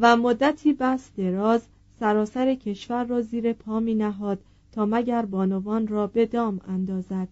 [0.00, 1.62] و مدتی بس دراز
[2.00, 4.38] سراسر کشور را زیر پا می نهاد
[4.72, 7.28] تا مگر بانوان را به دام اندازد.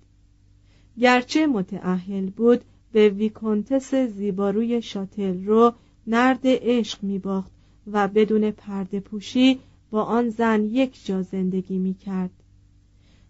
[0.99, 2.61] گرچه متعهل بود
[2.93, 5.73] به ویکونتس زیباروی شاتل رو
[6.07, 7.51] نرد عشق می باخت
[7.93, 9.59] و بدون پرده پوشی
[9.91, 12.31] با آن زن یک جا زندگی می کرد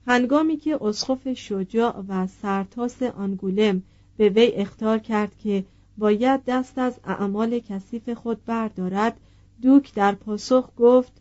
[0.07, 3.83] هنگامی که اسخف شجاع و سرتاس آنگولم
[4.17, 5.65] به وی اختار کرد که
[5.99, 9.21] باید دست از اعمال کثیف خود بردارد
[9.63, 11.13] دوک در پاسخ گفت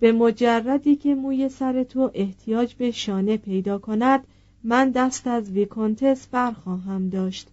[0.00, 4.26] به مجردی که موی سر تو احتیاج به شانه پیدا کند
[4.64, 7.48] من دست از ویکونتس برخواهم داشت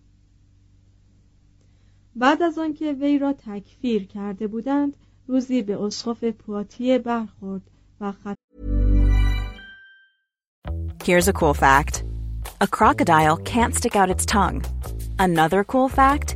[2.15, 4.93] بعد از آنکه وی را تکفیر کرده بودند
[5.27, 7.61] روزی به اسقف پواتیه برخورد
[8.01, 8.35] و خط...
[11.03, 12.03] Here's a cool fact.
[12.61, 14.61] A crocodile can't stick out its tongue.
[15.17, 16.35] Another cool fact,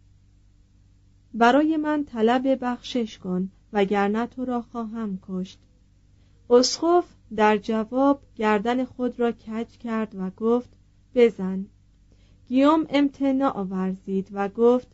[1.33, 5.59] برای من طلب بخشش کن وگرنه تو را خواهم کشت.
[6.49, 7.05] اسخف
[7.35, 10.69] در جواب گردن خود را کج کرد و گفت
[11.15, 11.65] بزن.
[12.47, 14.87] گیوم امتناع آورزید و گفت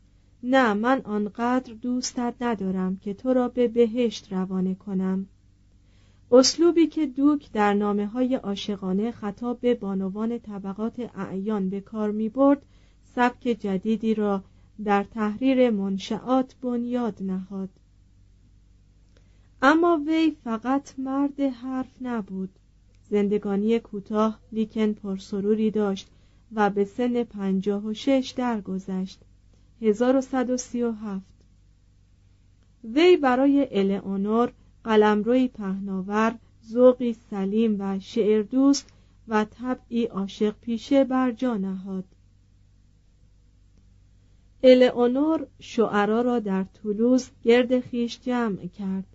[0.44, 5.28] نه من آنقدر دوستت ندارم که تو را به بهشت روانه کنم.
[6.32, 12.30] اسلوبی که دوک در نامه های عاشقانه خطاب به بانوان طبقات اعیان به کار می
[12.30, 12.66] برد
[13.16, 14.44] سبک جدیدی را
[14.84, 17.70] در تحریر منشعات بنیاد نهاد.
[19.62, 22.50] اما وی فقط مرد حرف نبود.
[23.10, 26.08] زندگانی کوتاه لیکن پرسروری داشت
[26.52, 29.22] و به سن پنجاه و شش درگذشت.
[29.82, 31.22] 1137
[32.84, 34.54] وی برای الئونور
[34.84, 36.36] قلمروی پهناور
[36.66, 38.90] ذوقی سلیم و شعر دوست
[39.28, 42.06] و طبعی عاشق پیشه بر جا نهاد.
[44.64, 49.06] الئونور شعرا را در طولوز گرد خیش جمع کرد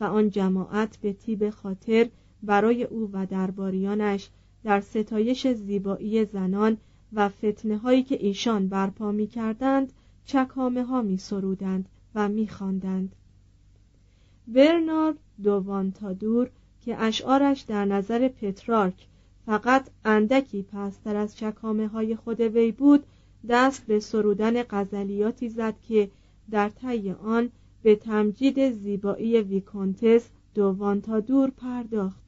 [0.00, 2.08] و آن جماعت به تیب خاطر
[2.42, 4.28] برای او و درباریانش
[4.64, 6.76] در ستایش زیبایی زنان
[7.12, 9.92] و فتنه هایی که ایشان برپا می کردند
[10.24, 13.14] چکامه ها می سرودند و می خواندند.
[14.48, 16.50] برنارد دوانتادور
[16.84, 19.06] که اشعارش در نظر پترارک
[19.46, 23.04] فقط اندکی پستر از چکامه های خود وی بود
[23.48, 26.10] دست به سرودن غزلیاتی زد که
[26.50, 27.50] در طی آن
[27.82, 32.22] به تمجید زیبایی ویکونتس تا دور پرداخت.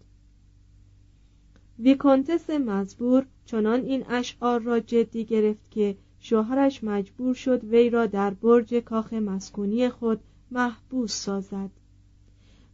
[1.79, 8.31] ویکونتس مزبور چنان این اشعار را جدی گرفت که شوهرش مجبور شد وی را در
[8.31, 10.21] برج کاخ مسکونی خود
[10.51, 11.71] محبوس سازد.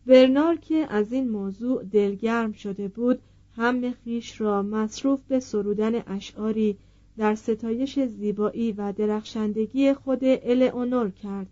[0.07, 3.19] برنار که از این موضوع دلگرم شده بود
[3.57, 6.77] هم خیش را مصروف به سرودن اشعاری
[7.21, 11.47] در ستایش زیبایی و درخشندگی خود الئونور کرد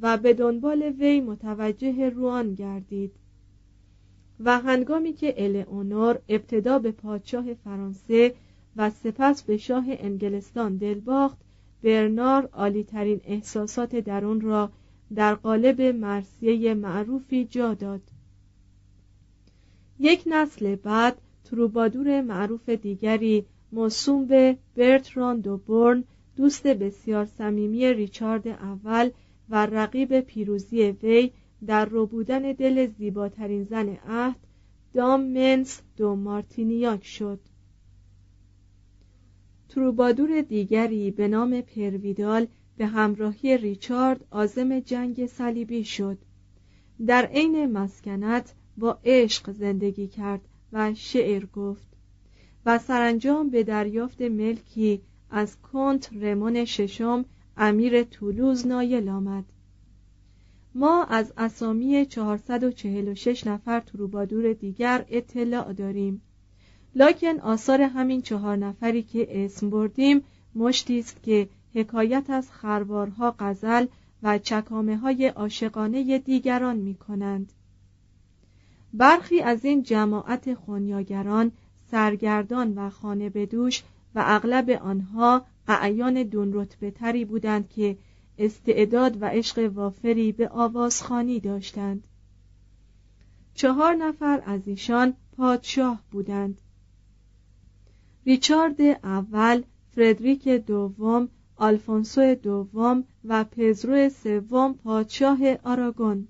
[0.00, 3.12] و به دنبال وی متوجه روان گردید
[4.40, 8.34] و هنگامی که الئونور ابتدا به پادشاه فرانسه
[8.76, 11.38] و سپس به شاه انگلستان دل باخت
[11.82, 14.70] برنار عالیترین احساسات درون را
[15.14, 18.02] در قالب مرسیه معروفی جا داد.
[19.98, 26.04] یک نسل بعد تروبادور معروف دیگری موسوم به برتراند و بورن
[26.36, 29.10] دوست بسیار صمیمی ریچارد اول
[29.50, 31.30] و رقیب پیروزی وی
[31.66, 34.36] در بودن دل زیباترین زن عهد
[34.94, 37.40] دام منس دو مارتینیاک شد.
[39.68, 46.18] تروبادور دیگری به نام پرویدال به همراهی ریچارد آزم جنگ صلیبی شد.
[47.06, 50.40] در عین مسکنت با عشق زندگی کرد
[50.72, 51.93] و شعر گفت.
[52.66, 55.00] و سرانجام به دریافت ملکی
[55.30, 57.24] از کنت رمون ششم
[57.56, 59.44] امیر تولوز نایل آمد
[60.74, 66.22] ما از اسامی 446 نفر تروبادور دیگر اطلاع داریم
[66.94, 70.22] لکن آثار همین چهار نفری که اسم بردیم
[70.54, 73.86] مشتی است که حکایت از خروارها غزل
[74.22, 77.52] و چکامه های عاشقانه دیگران می کنند.
[78.92, 81.52] برخی از این جماعت خونیاگران
[81.90, 83.82] سرگردان و خانه بدوش
[84.14, 87.96] و اغلب آنها اعیان دون رتبه تری بودند که
[88.38, 92.06] استعداد و عشق وافری به آوازخانی داشتند.
[93.54, 96.60] چهار نفر از ایشان پادشاه بودند.
[98.26, 99.62] ریچارد اول
[99.94, 106.28] فردریک دوم آلفونسو دوم و پزرو سوم پادشاه آراگون.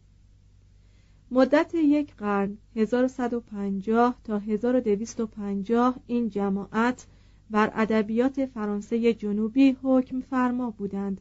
[1.31, 7.07] مدت یک قرن 1150 تا 1250 این جماعت
[7.51, 11.21] بر ادبیات فرانسه جنوبی حکم فرما بودند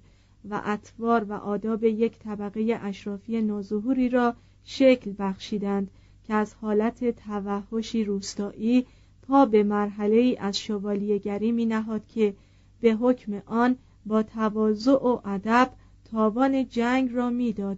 [0.49, 5.91] و اطوار و آداب یک طبقه اشرافی نوظهوری را شکل بخشیدند
[6.23, 8.85] که از حالت توحشی روستایی
[9.27, 12.33] پا به مرحله ای از شوالیهگری می نهاد که
[12.81, 13.75] به حکم آن
[14.05, 15.69] با تواضع و ادب
[16.11, 17.77] تاوان جنگ را می‌داد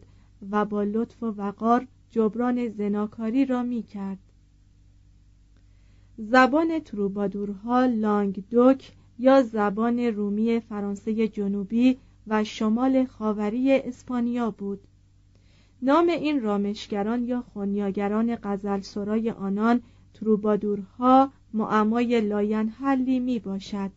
[0.51, 4.17] و با لطف و وقار جبران زناکاری را می کرد.
[6.17, 11.97] زبان تروبادورها لانگ دوک یا زبان رومی فرانسه جنوبی
[12.27, 14.79] و شمال خاوری اسپانیا بود.
[15.81, 19.81] نام این رامشگران یا خونیاگران غزل سرای آنان
[20.13, 23.91] تروبادورها معمای لاینحلی می باشد.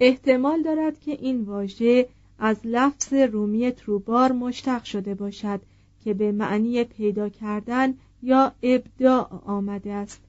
[0.00, 2.08] احتمال دارد که این واژه
[2.38, 5.60] از لفظ رومی تروبار مشتق شده باشد
[6.04, 10.20] که به معنی پیدا کردن یا ابداع آمده است.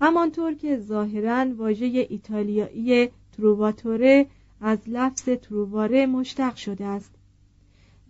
[0.00, 4.26] همانطور که ظاهرا واژه ایتالیایی تروواتوره
[4.60, 7.14] از لفظ تروواره مشتق شده است.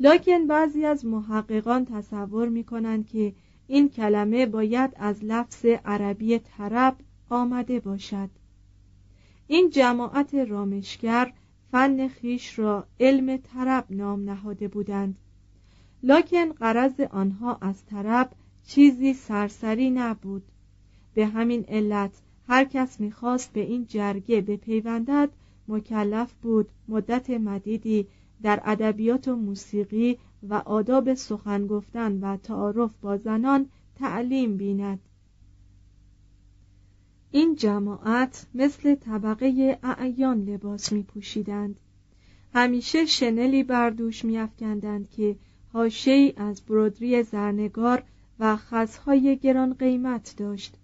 [0.01, 3.33] لکن بعضی از محققان تصور می کنند که
[3.67, 6.97] این کلمه باید از لفظ عربی طرب
[7.31, 8.31] آمده باشد.
[9.47, 11.33] این جماعت رامشگر
[11.73, 15.17] فن خیش را علم طرب نام نهاده بودند.
[16.03, 18.33] لکن قرض آنها از طرب
[18.65, 20.43] چیزی سرسری نبود.
[21.15, 25.31] به همین علت هر کس می‌خواست به این جرگه بپیوندد
[25.69, 26.69] مکلف بود.
[26.89, 28.07] مدت مدیدی
[28.43, 35.01] در ادبیات و موسیقی و آداب سخن گفتن و تعارف با زنان تعلیم بیند.
[37.31, 41.81] این جماعت مثل طبقه اعیان لباس می پوشیدند.
[42.55, 44.25] همیشه شنلی بر دوش
[45.11, 45.37] که
[45.75, 48.03] هاشهی از برودری زرنگار
[48.39, 50.77] و خزهای گران قیمت داشت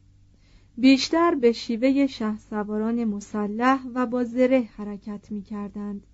[0.78, 6.06] بیشتر به شیوه شه سواران مسلح و با زره حرکت می کردند.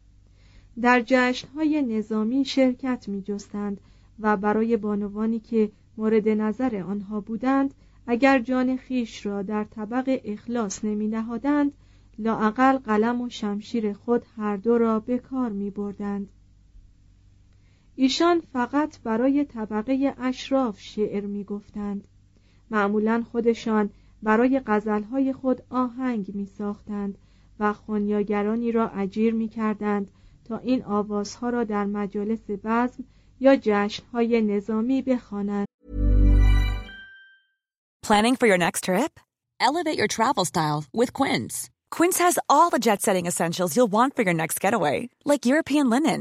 [0.81, 3.81] در جشنهای نظامی شرکت می جستند
[4.21, 7.75] و برای بانوانی که مورد نظر آنها بودند
[8.07, 11.73] اگر جان خیش را در طبق اخلاص نمی نهادند
[12.19, 16.29] لاعقل قلم و شمشیر خود هر دو را به کار می بردند.
[18.03, 22.09] ایشان فقط برای طبقه اشراف شعر می گفتند.
[22.71, 23.91] معمولا خودشان
[24.23, 27.19] برای غزلهای خود آهنگ می ساختند
[27.61, 30.11] و خونیاگرانی را اجیر می کردند
[30.45, 33.05] تا این آوازها را در مجالس بزم
[33.41, 35.67] یا جشنهای نظامی بخوانند.
[38.07, 39.21] Planning for your next trip?
[39.61, 41.71] Elevate your travel style with Quince.
[41.97, 46.21] Quince has all the jet-setting essentials you'll want for your next getaway, like European linen,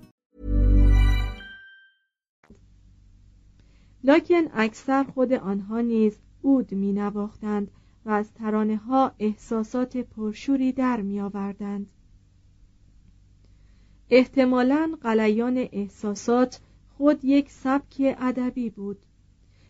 [4.03, 7.71] لکن اکثر خود آنها نیز اود می نواختند
[8.05, 11.89] و از ترانه ها احساسات پرشوری در می آوردند.
[14.09, 16.59] احتمالا قلیان احساسات
[16.97, 18.97] خود یک سبک ادبی بود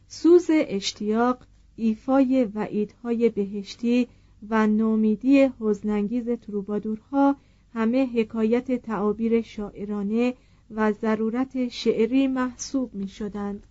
[0.07, 4.07] سوز اشتیاق ایفای وعیدهای بهشتی
[4.49, 7.35] و نومیدی حزنانگیز تروبادورها
[7.73, 10.33] همه حکایت تعابیر شاعرانه
[10.71, 13.67] و ضرورت شعری محسوب می شدند.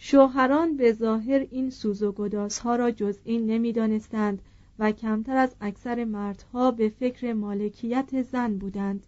[0.00, 4.42] شوهران به ظاهر این سوز و گدازها را جز این نمی‌دانستند
[4.78, 9.06] و کمتر از اکثر مردها به فکر مالکیت زن بودند.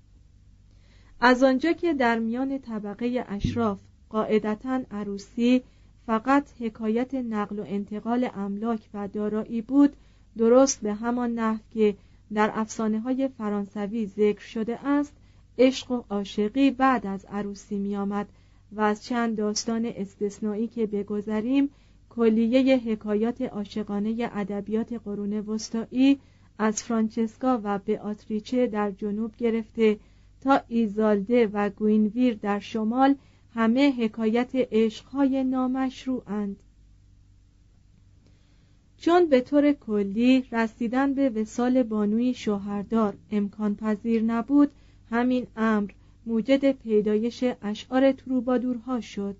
[1.20, 5.62] از آنجا که در میان طبقه اشراف قاعدتا عروسی
[6.06, 9.96] فقط حکایت نقل و انتقال املاک و دارایی بود
[10.38, 11.96] درست به همان نحو که
[12.34, 15.12] در افسانه های فرانسوی ذکر شده است
[15.58, 18.28] عشق و عاشقی بعد از عروسی می آمد
[18.72, 21.70] و از چند داستان استثنایی که بگذریم
[22.08, 26.20] کلیه حکایات عاشقانه ادبیات قرون وسطایی
[26.58, 29.98] از فرانچسکا و بئاتریچه در جنوب گرفته
[30.40, 33.14] تا ایزالده و گوینویر در شمال
[33.54, 36.56] همه حکایت عشقهای نامشروعند.
[38.98, 44.70] چون به طور کلی رسیدن به وسال بانوی شوهردار امکان پذیر نبود
[45.10, 45.90] همین امر
[46.26, 49.36] موجد پیدایش اشعار تروبادورها شد.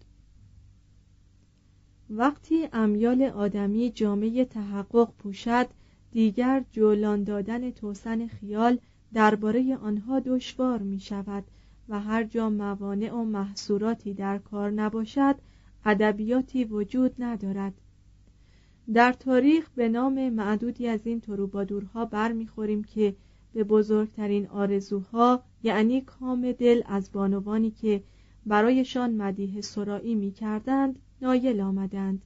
[2.11, 5.67] وقتی امیال آدمی جامعه تحقق پوشد
[6.13, 8.79] دیگر جولان دادن توسن خیال
[9.15, 11.45] درباره آنها دشوار می شود
[11.89, 15.35] و هر جا موانع و محصوراتی در کار نباشد
[15.85, 17.75] ادبیاتی وجود ندارد.
[18.95, 23.15] در تاریخ به نام معدودی از این تروبادورها برمیخوریم که
[23.53, 28.03] به بزرگترین آرزوها یعنی کام دل از بانوانی که
[28.47, 32.23] برایشان مدیح سرایی می کردند نایل آمدند.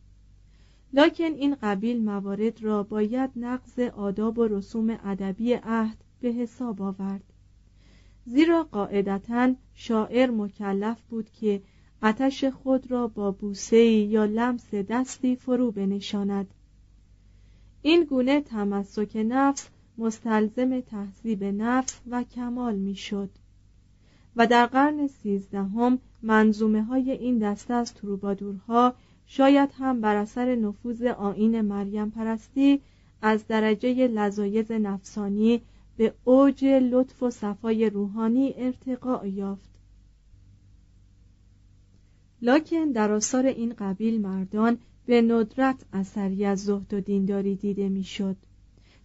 [0.93, 7.25] لکن این قبیل موارد را باید نقض آداب و رسوم ادبی عهد به حساب آورد.
[8.27, 11.63] زیرا قاعدتا شاعر مکلف بود که
[12.03, 16.55] آتش خود را با بوسه یا لمس دستی فرو بنشاند.
[17.83, 23.31] این گونه تمسک نفس مستلزم تحذیب نفس و کمال می‌شد
[24.37, 28.95] و در قرن سیزدهم منظومه های این دسته از تروبادورها
[29.27, 32.81] شاید هم بر اثر نفوذ آین مریم پرستی
[33.23, 35.61] از درجه لذایز نفسانی
[35.97, 39.71] به اوج لطف و صفای روحانی ارتقا یافت
[42.43, 48.37] لکن در آثار این قبیل مردان به ندرت اثری از زهد و دینداری دیده می‌شد.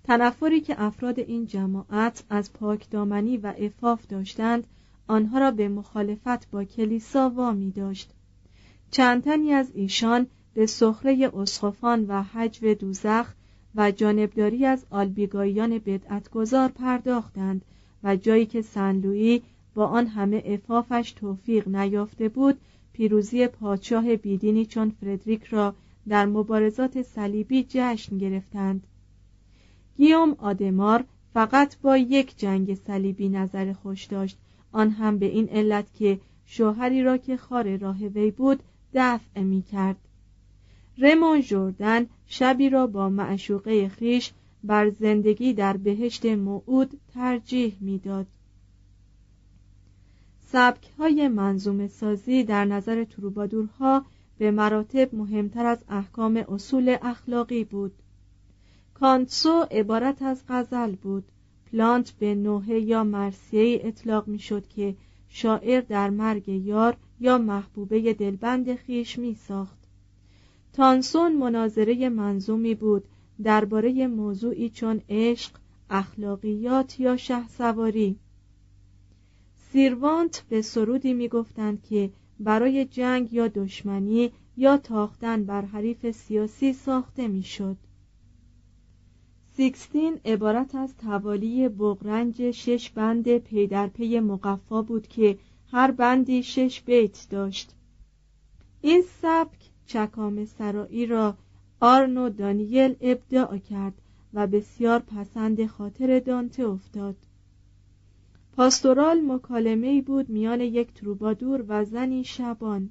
[0.10, 4.68] تنفری که افراد این جماعت از پاکدامنی و افاف داشتند
[5.08, 8.10] آنها را به مخالفت با کلیسا وامی داشت.
[8.92, 13.34] چند تنی از ایشان به سخره اسخفان و حجو دوزخ
[13.75, 17.62] و جانبداری از آلبیگاییان بدعتگذار پرداختند
[18.04, 19.44] و جایی که سنلویی
[19.75, 22.58] با آن همه افافش توفیق نیافته بود
[22.94, 25.74] پیروزی پادشاه بیدینی چون فردریک را
[26.08, 28.84] در مبارزات صلیبی جشن گرفتند.
[30.00, 31.03] گیوم آدمار
[31.34, 34.38] فقط با یک جنگ صلیبی نظر خوش داشت.
[34.72, 38.63] آن هم به این علت که شوهری را که خار راه وی بود
[38.94, 39.98] دفع می کرد
[40.98, 44.32] رمون جوردن شبی را با معشوقه خیش
[44.63, 48.27] بر زندگی در بهشت موعود ترجیح می‌داد.
[50.39, 54.06] سبک های منظوم سازی در نظر تروبادورها
[54.38, 57.91] به مراتب مهمتر از احکام اصول اخلاقی بود.
[59.00, 61.24] کانتسو عبارت از غزل بود.
[61.72, 64.96] پلانت به نوحه یا مرسیه اطلاق می شد که
[65.29, 69.77] شاعر در مرگ یار یا محبوبه دلبند خیش می ساخت
[70.74, 73.03] تانسون مناظره منظومی بود
[73.44, 75.51] درباره موضوعی چون عشق
[75.89, 78.20] اخلاقیات یا شه سواری
[79.72, 87.27] سیروانت به سرودی می‌گفتند که برای جنگ یا دشمنی یا تاختن بر حریف سیاسی ساخته
[87.27, 87.77] می‌شد.
[89.60, 95.38] سیکستین عبارت از توالی بغرنج شش بند پی در پی مقفا بود که
[95.72, 97.75] هر بندی شش بیت داشت.
[98.82, 101.36] این سبک چکامه سرایی را
[101.80, 103.94] آرنو دانیل ابداع کرد
[104.34, 107.16] و بسیار پسند خاطر دانته افتاد.
[108.56, 112.89] پاستورال مکالمه بود میان یک تروبادور و زنی شبان.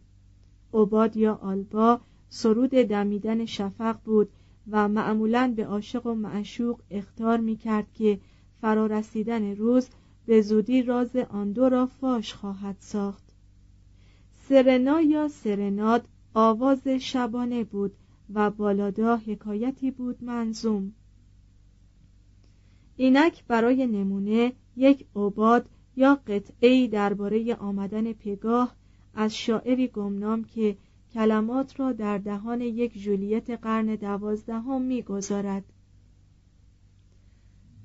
[0.74, 4.28] عباد یا آلبا سرود دمیدن شفق بود
[4.70, 8.20] و معمولا به عاشق و معشوق اختار می کرد که
[8.60, 9.88] فرارسیدن روز
[10.26, 13.24] به زودی راز آن دو را فاش خواهد ساخت.
[14.48, 17.92] سرنا یا سرناد آواز شبانه بود
[18.34, 20.92] و بالادا حکایتی بود منظوم.
[22.96, 28.76] اینک برای نمونه یک عباد یا قطعی درباره آمدن پگاه
[29.14, 30.76] از شاعری گمنام که
[31.18, 35.64] کلمات را در دهان یک جولیت قرن دوازدهم می‌گذارد.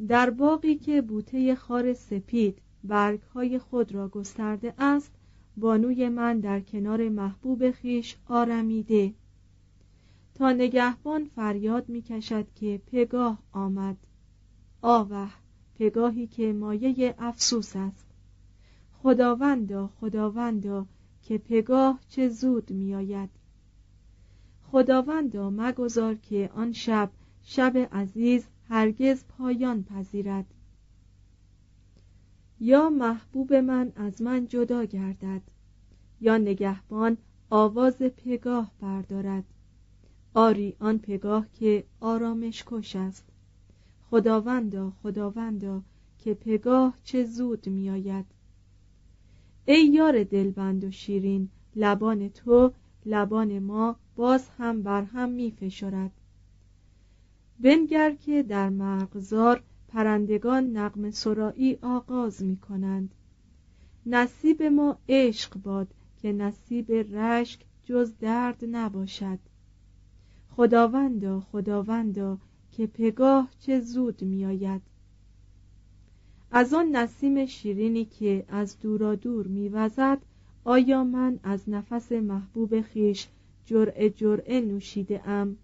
[0.07, 5.11] در باقی که بوته خار سپید برگهای خود را گسترده است
[5.57, 9.13] بانوی من در کنار محبوب خیش آرمیده.
[10.35, 13.97] تا نگهبان فریاد می‌کشد که پگاه آمد.
[14.81, 15.29] آوه
[15.75, 18.07] پگاهی که مایه افسوس است.
[19.03, 20.85] خداوندا خداوندا
[21.23, 23.29] که پگاه چه زود میآید.
[24.71, 27.11] خداوندا مگذار که آن شب
[27.43, 30.45] شب عزیز هرگز پایان پذیرد.
[32.59, 35.41] یا محبوب من از من جدا گردد
[36.21, 37.17] یا نگهبان
[37.49, 39.43] آواز پگاه بردارد.
[40.33, 43.25] آری آن پگاه که آرامش کش است.
[44.09, 45.81] خداوندا خداوندا
[46.19, 48.25] که پگاه چه زود میآید.
[49.65, 52.73] ای یار دلبند و شیرین لبان تو
[53.05, 56.11] لبان ما باز هم بر هم می فشرد
[57.59, 63.15] بنگر که در مرغزار پرندگان نقم سرایی آغاز می کنند.
[64.05, 65.87] نصیب ما عشق باد
[66.21, 69.39] که نصیب رشک جز درد نباشد.
[70.49, 72.37] خداوندا خداوندا
[72.71, 74.81] که پگاه چه زود میآید
[76.55, 80.17] از آن نسیم شیرینی که از دورا دور میوزد
[80.63, 83.27] آیا من از نفس محبوب خیش
[83.65, 85.57] جرعه جرعه نوشیده ام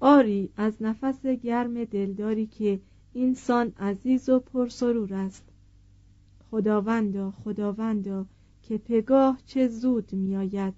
[0.00, 2.80] آری از نفس گرم دلداری که
[3.12, 5.44] اینسان عزیز و پرسرور است.
[6.50, 8.26] خداوندا خداوندا
[8.62, 10.74] که پگاه چه زود میآید؟